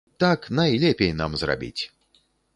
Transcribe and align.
Так 0.23 0.47
найлепей 0.59 1.13
нам 1.21 1.37
зрабіць! 1.43 1.83